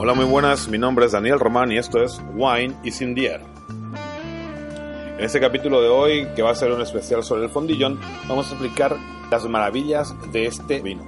[0.00, 0.68] Hola, muy buenas.
[0.68, 3.40] Mi nombre es Daniel Román y esto es Wine is in the Air.
[5.18, 7.98] En este capítulo de hoy, que va a ser un especial sobre el fondillón,
[8.28, 8.96] vamos a explicar
[9.28, 11.02] las maravillas de este vino.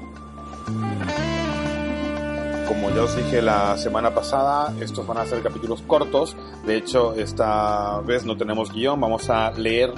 [2.67, 6.37] Como ya os dije la semana pasada, estos van a ser capítulos cortos.
[6.67, 9.93] De hecho, esta vez no tenemos guion, vamos a leer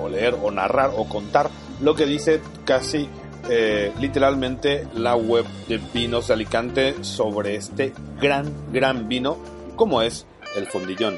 [0.00, 3.08] o leer o narrar o contar lo que dice casi
[3.48, 9.36] eh, literalmente la web de vinos de Alicante sobre este gran, gran vino
[9.76, 11.16] como es el fondillón.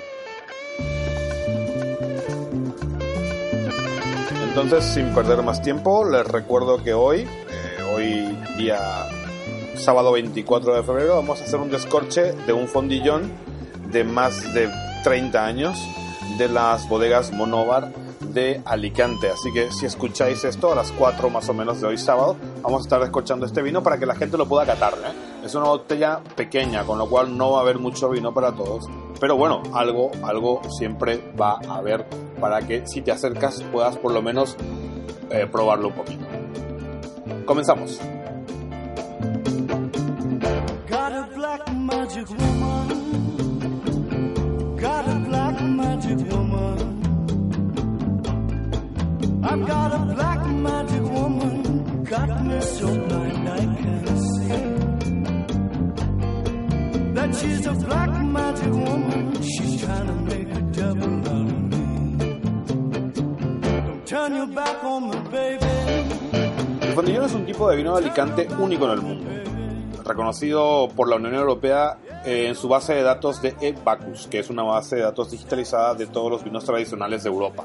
[4.48, 9.08] Entonces, sin perder más tiempo, les recuerdo que hoy, eh, hoy día
[9.76, 13.30] sábado 24 de febrero, vamos a hacer un descorche de un fondillón
[13.92, 14.68] de más de
[15.04, 15.78] 30 años
[16.36, 17.92] de las bodegas Monóvar
[18.64, 19.30] Alicante.
[19.30, 22.80] Así que si escucháis esto a las 4 más o menos de hoy sábado, vamos
[22.80, 24.94] a estar escuchando este vino para que la gente lo pueda catar.
[24.94, 25.44] ¿eh?
[25.44, 28.88] Es una botella pequeña, con lo cual no va a haber mucho vino para todos.
[29.20, 32.06] Pero bueno, algo, algo siempre va a haber
[32.40, 34.56] para que si te acercas puedas por lo menos
[35.30, 36.26] eh, probarlo un poquito.
[37.44, 37.98] Comenzamos.
[49.50, 52.04] I've got a black magic woman.
[52.04, 54.48] Got me so blind I can't see.
[57.14, 59.42] That she's a black magic woman.
[59.42, 61.82] She's trying to make a devil out of me.
[63.86, 65.66] Don't turn your back on me, baby.
[66.82, 69.30] El fondillón es un tipo de vino de Alicante único en el mundo,
[70.04, 74.50] reconocido por la Unión Europea eh, en su base de datos de eBacus, que es
[74.50, 77.64] una base de datos digitalizada de todos los vinos tradicionales de Europa,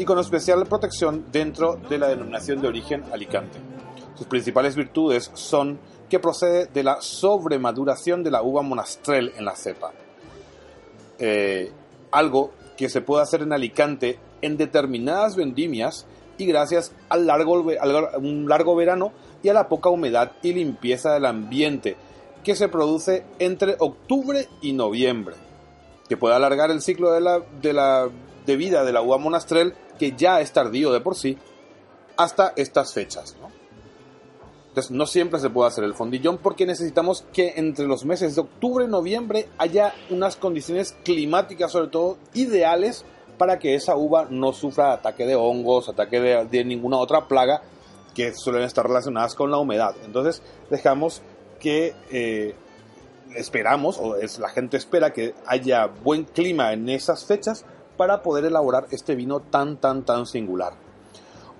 [0.00, 3.58] y con especial protección dentro de la denominación de origen Alicante.
[4.16, 9.54] Sus principales virtudes son que procede de la sobremaduración de la uva monastrell en la
[9.54, 9.92] cepa,
[11.18, 11.70] eh,
[12.10, 16.06] algo que se puede hacer en Alicante en determinadas vendimias
[16.38, 17.62] y gracias al largo,
[18.16, 21.98] un largo verano y a la poca humedad y limpieza del ambiente
[22.42, 25.36] que se produce entre octubre y noviembre,
[26.08, 30.50] que puede alargar el ciclo de, de, vida de la uva monastrell, que ya es
[30.50, 31.36] tardío de por sí,
[32.16, 33.36] hasta estas fechas.
[33.38, 33.50] ¿no?
[34.68, 38.40] Entonces no siempre se puede hacer el fondillón porque necesitamos que entre los meses de
[38.40, 43.04] octubre y noviembre haya unas condiciones climáticas sobre todo ideales
[43.36, 47.60] para que esa uva no sufra ataque de hongos, ataque de, ninguna otra plaga
[48.14, 49.94] que suelen estar relacionadas con la humedad.
[50.06, 51.20] Entonces dejamos
[51.58, 52.54] que eh,
[53.36, 57.66] esperamos, o es, la gente espera que haya buen clima en esas fechas
[58.00, 60.72] para poder elaborar este vino tan, tan, tan singular.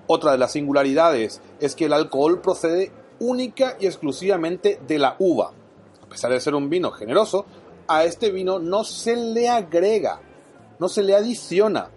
[0.07, 5.51] Otra de las singularidades es que el alcohol procede única y exclusivamente de la uva.
[6.03, 7.45] A pesar de ser un vino generoso,
[7.87, 10.19] a este vino no se le agrega,
[10.79, 11.89] no se le adiciona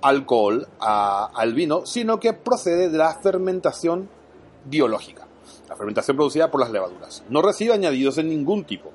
[0.00, 4.08] alcohol a- al vino, sino que procede de la fermentación
[4.64, 5.26] biológica,
[5.68, 7.24] la fermentación producida por las levaduras.
[7.28, 8.90] No recibe añadidos de ningún tipo.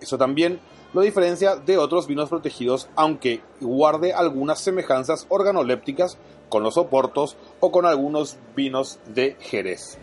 [0.00, 0.58] Eso también
[0.92, 7.72] lo diferencia de otros vinos protegidos, aunque guarde algunas semejanzas organolépticas con los oportos o
[7.72, 9.98] con algunos vinos de Jerez,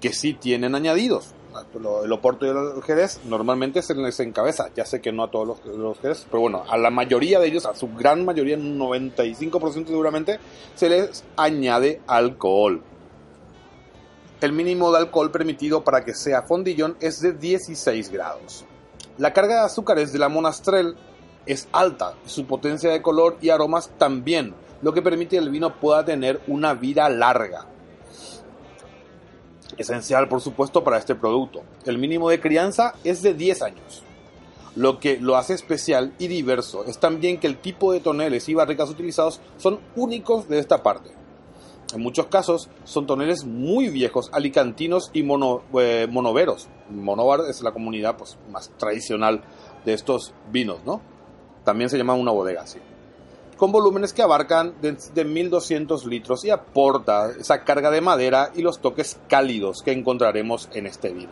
[0.00, 1.34] que sí tienen añadidos.
[1.74, 5.60] El oporto y el Jerez normalmente se les encabeza, ya sé que no a todos
[5.64, 9.86] los, Jerez, pero bueno, a la mayoría de ellos, a su gran mayoría, un 95%
[9.86, 10.40] seguramente,
[10.74, 12.82] se les añade alcohol.
[14.40, 18.66] El mínimo de alcohol permitido para que sea fondillón es de 16 grados.
[19.16, 20.96] La carga de azúcares de la monastrell
[21.46, 25.78] es alta, su potencia de color y aromas también, lo que permite que el vino
[25.78, 27.66] pueda tener una vida larga.
[29.76, 31.62] Esencial, por supuesto, para este producto.
[31.84, 34.02] El mínimo de crianza es de 10 años.
[34.74, 38.54] Lo que lo hace especial y diverso es también que el tipo de toneles y
[38.54, 41.10] barricas utilizados son únicos de esta parte.
[41.94, 46.68] En muchos casos son toneles muy viejos, alicantinos y mono- eh, monoveros.
[46.90, 49.42] Monóvar es la comunidad pues, más tradicional
[49.84, 51.00] de estos vinos, ¿no?
[51.64, 52.78] También se llama una bodega así.
[53.56, 58.62] Con volúmenes que abarcan de, de 1200 litros y aporta esa carga de madera y
[58.62, 61.30] los toques cálidos que encontraremos en este vino.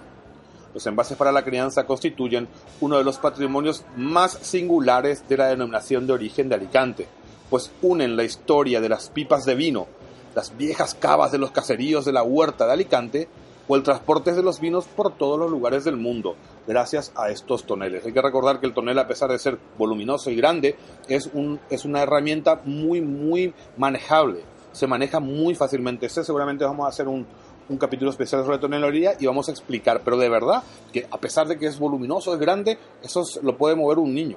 [0.73, 2.49] Los envases para la crianza constituyen
[2.81, 7.09] uno de los patrimonios más singulares de la denominación de origen de Alicante,
[7.51, 9.87] pues unen la historia de las pipas de vino,
[10.35, 13.29] las viejas cavas de los caseríos de la huerta de Alicante
[13.69, 16.35] o el transporte de los vinos por todos los lugares del mundo,
[16.67, 18.05] gracias a estos toneles.
[18.05, 20.77] Hay que recordar que el tonel, a pesar de ser voluminoso y grande,
[21.09, 24.41] es, un, es una herramienta muy, muy manejable.
[24.73, 26.07] Se maneja muy fácilmente.
[26.07, 27.25] Este seguramente vamos a hacer un,
[27.69, 30.63] un capítulo especial sobre tonelería y vamos a explicar, pero de verdad
[30.93, 34.13] que a pesar de que es voluminoso, es grande, eso es- lo puede mover un
[34.13, 34.37] niño.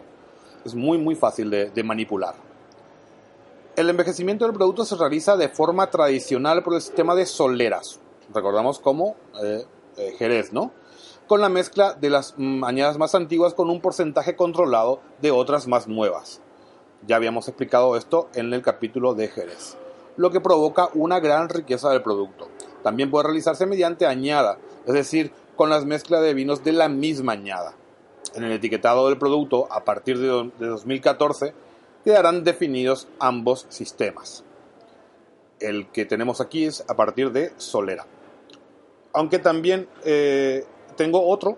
[0.63, 2.44] Es muy, muy fácil de manipular.
[3.75, 7.99] El envejecimiento del producto se realiza de forma tradicional por el sistema de soleras.
[8.33, 9.65] Recordamos como eh,
[9.97, 10.71] eh, Jerez, ¿no?
[11.27, 15.67] Con la mezcla de las mm, añadas más antiguas con un porcentaje controlado de otras
[15.67, 16.41] más nuevas.
[17.05, 19.77] Ya habíamos explicado esto en el capítulo de Jerez,
[20.15, 22.47] lo que provoca una gran riqueza del producto.
[22.83, 27.33] También puede realizarse mediante añada, es decir, con las mezclas de vinos de la misma
[27.33, 27.73] añada.
[28.35, 31.53] En el etiquetado del producto, a partir de do- de 2014,
[32.05, 34.45] quedarán definidos ambos sistemas.
[35.59, 38.05] El que tenemos aquí es a partir de Solera.
[39.13, 40.65] Aunque también eh,
[40.95, 41.57] tengo otro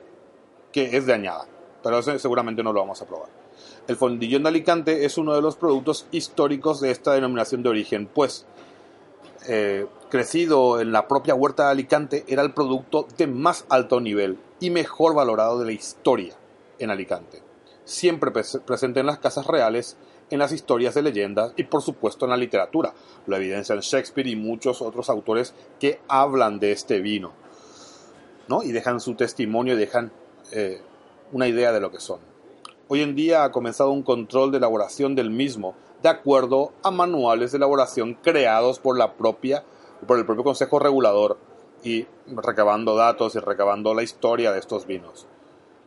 [0.71, 1.45] que es de añada,
[1.83, 3.29] pero seguramente no lo vamos a probar.
[3.87, 8.07] El fondillón de Alicante es uno de los productos históricos de esta denominación de origen,
[8.07, 8.45] pues
[9.47, 14.37] eh, crecido en la propia huerta de Alicante era el producto de más alto nivel
[14.59, 16.35] y mejor valorado de la historia
[16.79, 17.41] en Alicante.
[17.85, 19.97] Siempre pres- presente en las casas reales,
[20.29, 22.93] en las historias de leyendas y por supuesto en la literatura.
[23.25, 27.33] Lo evidencian Shakespeare y muchos otros autores que hablan de este vino.
[28.47, 28.63] ¿no?
[28.63, 30.11] y dejan su testimonio y dejan
[30.51, 30.81] eh,
[31.31, 32.19] una idea de lo que son.
[32.87, 37.51] Hoy en día ha comenzado un control de elaboración del mismo, de acuerdo a manuales
[37.51, 39.63] de elaboración creados por la propia,
[40.05, 41.37] por el propio Consejo Regulador
[41.83, 45.27] y recabando datos y recabando la historia de estos vinos.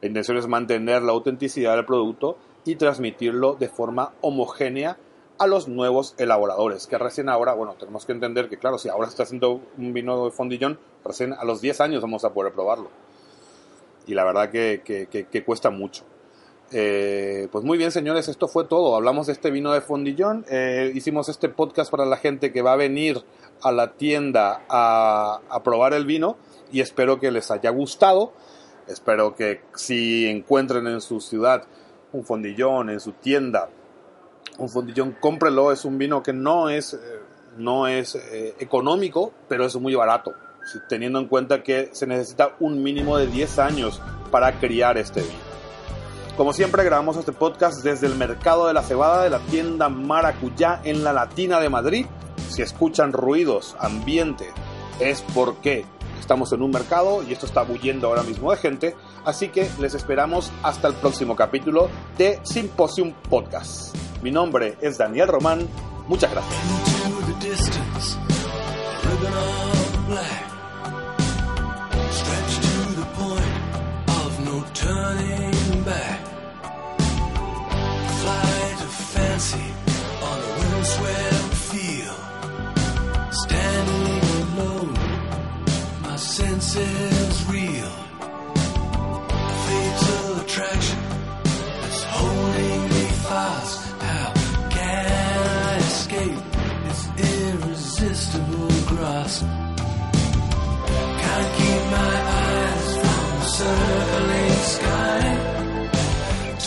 [0.02, 4.96] La intención es mantener la autenticidad del producto y transmitirlo de forma homogénea
[5.38, 9.08] a los nuevos elaboradores, que recién ahora, bueno, tenemos que entender que, claro, si ahora
[9.08, 12.90] está haciendo un vino de fondillón, recién a los 10 años vamos a poder probarlo.
[14.06, 16.04] Y la verdad que, que- que- que cuesta mucho.
[16.72, 18.94] Eh, pues muy bien, señores, esto fue todo.
[18.96, 20.44] Hablamos de este vino de fondillón.
[20.50, 23.24] eh, hicimos este podcast para la gente que va a venir
[23.62, 26.36] a la tienda a, a probar el vino
[26.70, 28.32] y espero que les haya gustado.
[28.86, 31.64] Espero que si encuentren en su ciudad
[32.12, 33.68] un fondillón, en su tienda,
[34.58, 35.72] un fondillón, cómprelo.
[35.72, 36.98] Es un vino que no es, eh,
[37.56, 40.32] no es eh, económico, pero es muy barato.
[40.88, 45.50] Teniendo en cuenta que se necesita un mínimo de 10 años para criar este vino.
[46.36, 50.80] Como siempre, grabamos este podcast desde el Mercado de la Cebada de la tienda Maracuyá
[50.84, 52.06] en la Latina de Madrid.
[52.48, 54.46] Si escuchan ruidos, ambiente,
[55.00, 55.84] es porque
[56.18, 58.96] estamos en un mercado y esto está bulliendo ahora mismo de gente.
[59.24, 63.94] Así que les esperamos hasta el próximo capítulo de Symposium Podcast.
[64.22, 65.68] Mi nombre es Daniel Román.
[66.08, 66.60] Muchas gracias.
[86.40, 87.19] senses
[90.60, 90.98] attraction
[91.88, 93.80] is holding me fast.
[94.02, 94.32] How
[94.68, 96.38] can I escape
[96.88, 97.02] its
[97.32, 99.44] irresistible grasp?
[101.22, 105.20] Can't keep my eyes from the circling sky.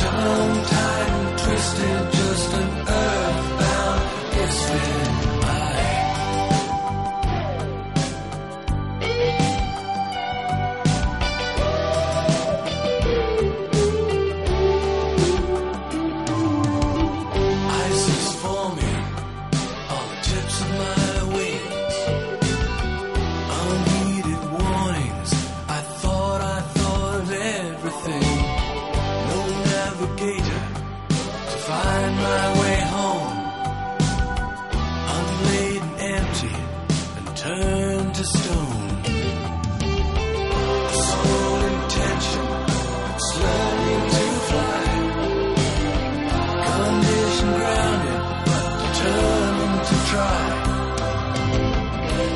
[0.02, 2.13] Tongue tied and twisted,
[50.14, 50.46] try.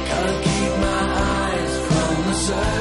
[0.10, 2.77] Gotta keep my eyes from the sun.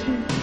[0.00, 0.39] 谢。